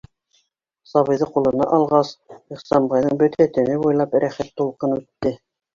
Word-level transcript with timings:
Сабыйҙы 0.91 1.27
ҡулына 1.35 1.67
алғас, 1.77 2.15
Ихсанбайҙың 2.57 3.21
бөтә 3.23 3.49
тәне 3.59 3.81
буйлап 3.87 4.21
рәхәт 4.27 4.55
тулҡын 4.61 4.99
үтте. 5.03 5.39